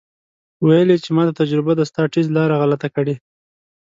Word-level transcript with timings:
ویل 0.65 0.89
یې 0.93 0.97
چې 1.03 1.09
ماته 1.15 1.33
تجربه 1.41 1.73
ده 1.77 1.83
ستا 1.89 2.03
ټیز 2.13 2.27
لاره 2.37 2.55
غلطه 2.61 2.87
کړې. 2.95 3.15